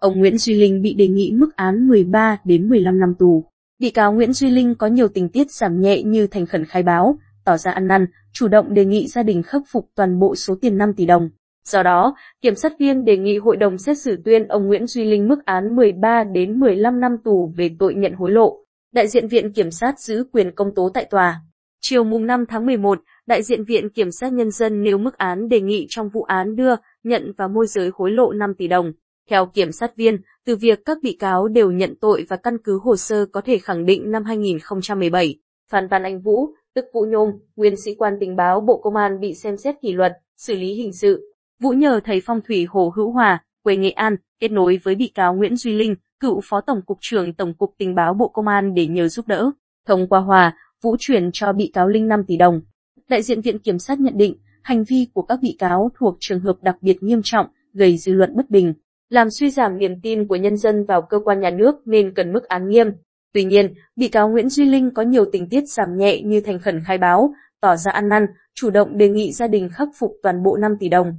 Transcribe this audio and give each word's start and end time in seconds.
ông 0.00 0.18
Nguyễn 0.18 0.38
Duy 0.38 0.54
Linh 0.54 0.82
bị 0.82 0.94
đề 0.94 1.08
nghị 1.08 1.32
mức 1.32 1.56
án 1.56 1.88
13 1.88 2.38
đến 2.44 2.68
15 2.68 3.00
năm 3.00 3.14
tù. 3.18 3.44
Bị 3.78 3.90
cáo 3.90 4.12
Nguyễn 4.12 4.32
Duy 4.32 4.50
Linh 4.50 4.74
có 4.74 4.86
nhiều 4.86 5.08
tình 5.08 5.28
tiết 5.28 5.50
giảm 5.50 5.80
nhẹ 5.80 6.02
như 6.02 6.26
thành 6.26 6.46
khẩn 6.46 6.64
khai 6.64 6.82
báo, 6.82 7.18
tỏ 7.44 7.56
ra 7.56 7.72
ăn 7.72 7.86
năn, 7.86 8.06
chủ 8.32 8.48
động 8.48 8.74
đề 8.74 8.84
nghị 8.84 9.06
gia 9.06 9.22
đình 9.22 9.42
khắc 9.42 9.62
phục 9.72 9.88
toàn 9.94 10.18
bộ 10.18 10.36
số 10.36 10.54
tiền 10.60 10.78
5 10.78 10.92
tỷ 10.94 11.06
đồng. 11.06 11.30
Do 11.64 11.82
đó, 11.82 12.16
kiểm 12.42 12.54
sát 12.54 12.72
viên 12.78 13.04
đề 13.04 13.16
nghị 13.16 13.38
hội 13.38 13.56
đồng 13.56 13.78
xét 13.78 13.98
xử 13.98 14.16
tuyên 14.24 14.48
ông 14.48 14.66
Nguyễn 14.66 14.86
Duy 14.86 15.04
Linh 15.04 15.28
mức 15.28 15.44
án 15.44 15.76
13 15.76 16.24
đến 16.24 16.60
15 16.60 17.00
năm 17.00 17.16
tù 17.24 17.52
về 17.56 17.70
tội 17.78 17.94
nhận 17.94 18.12
hối 18.12 18.30
lộ. 18.30 18.56
Đại 18.92 19.08
diện 19.08 19.28
Viện 19.28 19.52
Kiểm 19.52 19.70
sát 19.70 20.00
giữ 20.00 20.24
quyền 20.32 20.54
công 20.54 20.74
tố 20.74 20.90
tại 20.94 21.04
tòa. 21.10 21.40
Chiều 21.80 22.04
mùng 22.04 22.26
5 22.26 22.44
tháng 22.48 22.66
11, 22.66 23.00
đại 23.26 23.42
diện 23.42 23.64
Viện 23.64 23.90
Kiểm 23.90 24.10
sát 24.10 24.32
Nhân 24.32 24.50
dân 24.50 24.82
nêu 24.82 24.98
mức 24.98 25.18
án 25.18 25.48
đề 25.48 25.60
nghị 25.60 25.86
trong 25.88 26.08
vụ 26.08 26.22
án 26.22 26.56
đưa, 26.56 26.74
nhận 27.04 27.32
và 27.36 27.48
môi 27.48 27.66
giới 27.66 27.90
hối 27.94 28.10
lộ 28.10 28.32
5 28.32 28.54
tỷ 28.58 28.68
đồng. 28.68 28.92
Theo 29.30 29.46
kiểm 29.46 29.72
sát 29.72 29.96
viên, 29.96 30.16
từ 30.46 30.56
việc 30.56 30.84
các 30.84 30.98
bị 31.02 31.16
cáo 31.20 31.48
đều 31.48 31.70
nhận 31.70 31.94
tội 32.00 32.26
và 32.28 32.36
căn 32.36 32.58
cứ 32.64 32.78
hồ 32.82 32.96
sơ 32.96 33.26
có 33.26 33.40
thể 33.40 33.58
khẳng 33.58 33.86
định 33.86 34.10
năm 34.10 34.24
2017, 34.24 35.38
Phan 35.70 35.88
Văn 35.88 36.02
Anh 36.02 36.20
Vũ, 36.20 36.48
tức 36.74 36.84
Vũ 36.94 37.04
Nhôm, 37.04 37.30
nguyên 37.56 37.74
sĩ 37.84 37.94
quan 37.94 38.16
tình 38.20 38.36
báo 38.36 38.60
Bộ 38.60 38.80
Công 38.82 38.96
an 38.96 39.20
bị 39.20 39.34
xem 39.34 39.56
xét 39.56 39.74
kỷ 39.82 39.92
luật, 39.92 40.12
xử 40.36 40.54
lý 40.54 40.74
hình 40.74 40.92
sự. 40.92 41.34
Vũ 41.62 41.70
nhờ 41.70 42.00
thầy 42.04 42.20
phong 42.24 42.40
thủy 42.48 42.66
Hồ 42.68 42.92
Hữu 42.96 43.10
Hòa, 43.10 43.44
quê 43.62 43.76
Nghệ 43.76 43.90
An, 43.90 44.16
kết 44.40 44.50
nối 44.50 44.80
với 44.82 44.94
bị 44.94 45.12
cáo 45.14 45.34
Nguyễn 45.34 45.56
Duy 45.56 45.72
Linh, 45.72 45.94
cựu 46.20 46.40
Phó 46.44 46.60
Tổng 46.60 46.82
cục 46.86 46.98
trưởng 47.00 47.34
Tổng 47.34 47.54
cục 47.54 47.74
Tình 47.78 47.94
báo 47.94 48.14
Bộ 48.14 48.28
Công 48.28 48.48
an 48.48 48.74
để 48.74 48.86
nhờ 48.86 49.08
giúp 49.08 49.28
đỡ. 49.28 49.50
Thông 49.86 50.08
qua 50.08 50.20
Hòa, 50.20 50.56
Vũ 50.82 50.96
chuyển 50.98 51.30
cho 51.32 51.52
bị 51.52 51.70
cáo 51.74 51.88
Linh 51.88 52.08
5 52.08 52.24
tỷ 52.26 52.36
đồng. 52.36 52.60
Đại 53.08 53.22
diện 53.22 53.40
Viện 53.40 53.58
Kiểm 53.58 53.78
sát 53.78 54.00
nhận 54.00 54.16
định, 54.16 54.36
hành 54.62 54.84
vi 54.84 55.06
của 55.14 55.22
các 55.22 55.38
bị 55.42 55.56
cáo 55.58 55.90
thuộc 55.98 56.16
trường 56.20 56.40
hợp 56.40 56.56
đặc 56.62 56.76
biệt 56.80 57.02
nghiêm 57.02 57.20
trọng, 57.24 57.46
gây 57.72 57.98
dư 57.98 58.12
luận 58.12 58.36
bất 58.36 58.50
bình, 58.50 58.74
làm 59.10 59.30
suy 59.30 59.50
giảm 59.50 59.78
niềm 59.78 60.00
tin 60.02 60.26
của 60.26 60.36
nhân 60.36 60.56
dân 60.56 60.84
vào 60.84 61.02
cơ 61.02 61.18
quan 61.24 61.40
nhà 61.40 61.50
nước 61.50 61.74
nên 61.86 62.14
cần 62.14 62.32
mức 62.32 62.48
án 62.48 62.68
nghiêm. 62.68 62.86
Tuy 63.32 63.44
nhiên, 63.44 63.74
bị 63.96 64.08
cáo 64.08 64.28
Nguyễn 64.28 64.48
Duy 64.48 64.64
Linh 64.64 64.90
có 64.94 65.02
nhiều 65.02 65.24
tình 65.32 65.48
tiết 65.48 65.68
giảm 65.68 65.96
nhẹ 65.96 66.20
như 66.22 66.40
thành 66.40 66.58
khẩn 66.58 66.80
khai 66.86 66.98
báo, 66.98 67.32
tỏ 67.60 67.76
ra 67.76 67.92
ăn 67.92 68.08
năn, 68.08 68.26
chủ 68.54 68.70
động 68.70 68.98
đề 68.98 69.08
nghị 69.08 69.32
gia 69.32 69.46
đình 69.46 69.68
khắc 69.72 69.88
phục 69.98 70.12
toàn 70.22 70.42
bộ 70.42 70.56
5 70.56 70.76
tỷ 70.80 70.88
đồng. 70.88 71.14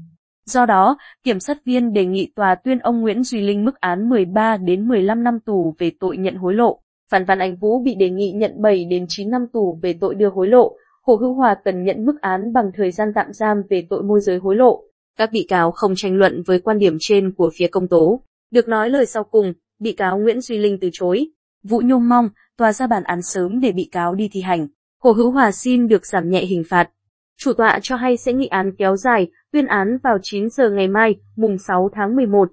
Do 0.46 0.66
đó, 0.66 0.98
kiểm 1.24 1.40
sát 1.40 1.58
viên 1.66 1.94
đề 1.94 2.06
nghị 2.06 2.32
tòa 2.36 2.56
tuyên 2.56 2.80
ông 2.80 3.02
Nguyễn 3.02 3.24
Duy 3.24 3.42
Linh 3.42 3.66
mức 3.66 3.76
án 3.80 4.10
13 4.10 4.58
đến 4.58 4.88
15 4.88 5.24
năm 5.24 5.40
tù 5.40 5.76
về 5.78 5.92
tội 6.00 6.18
nhận 6.18 6.36
hối 6.36 6.54
lộ. 6.54 6.80
Phan 7.12 7.26
Văn 7.26 7.40
Anh 7.40 7.56
Vũ 7.56 7.84
bị 7.84 7.96
đề 7.96 8.10
nghị 8.10 8.32
nhận 8.32 8.62
7 8.62 8.86
đến 8.86 9.06
9 9.10 9.30
năm 9.30 9.46
tù 9.54 9.80
về 9.82 9.94
tội 10.02 10.16
đưa 10.16 10.30
hối 10.30 10.48
lộ. 10.48 10.76
Hồ 11.02 11.16
Hữu 11.16 11.34
Hòa 11.34 11.56
cần 11.64 11.84
nhận 11.84 12.06
mức 12.06 12.22
án 12.22 12.54
bằng 12.54 12.72
thời 12.76 12.92
gian 12.92 13.12
tạm 13.16 13.34
giam 13.34 13.62
về 13.70 13.88
tội 13.90 14.04
môi 14.04 14.22
giới 14.22 14.38
hối 14.38 14.56
lộ. 14.56 14.84
Các 15.18 15.32
bị 15.32 15.46
cáo 15.50 15.72
không 15.72 15.94
tranh 15.96 16.16
luận 16.16 16.44
với 16.46 16.60
quan 16.60 16.80
điểm 16.80 16.98
trên 17.00 17.34
của 17.34 17.52
phía 17.58 17.68
công 17.68 17.88
tố. 17.88 18.24
Được 18.52 18.68
nói 18.68 18.90
lời 18.90 19.06
sau 19.06 19.24
cùng, 19.24 19.54
bị 19.80 19.92
cáo 19.92 20.18
Nguyễn 20.20 20.42
Duy 20.42 20.58
Linh 20.58 20.78
từ 20.82 20.90
chối. 20.94 21.28
Vũ 21.64 21.82
Nhôm 21.86 22.10
mong 22.10 22.30
tòa 22.58 22.74
ra 22.74 22.88
bản 22.88 23.04
án 23.04 23.22
sớm 23.22 23.60
để 23.60 23.72
bị 23.72 23.90
cáo 23.92 24.16
đi 24.16 24.30
thi 24.32 24.42
hành. 24.42 24.68
Hồ 25.02 25.12
Hữu 25.12 25.32
Hòa 25.32 25.52
xin 25.52 25.88
được 25.88 26.06
giảm 26.06 26.30
nhẹ 26.30 26.46
hình 26.46 26.64
phạt. 26.70 26.90
Chủ 27.38 27.54
tọa 27.54 27.80
cho 27.82 27.96
hay 27.96 28.18
sẽ 28.18 28.34
nghị 28.34 28.48
án 28.48 28.72
kéo 28.78 28.96
dài, 28.96 29.32
tuyên 29.52 29.66
án 29.66 29.98
vào 30.04 30.18
9 30.22 30.50
giờ 30.50 30.70
ngày 30.70 30.88
mai, 30.88 31.16
mùng 31.36 31.58
6 31.58 31.90
tháng 31.94 32.16
11. 32.16 32.52